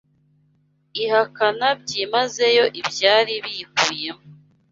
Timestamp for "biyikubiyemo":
3.43-4.23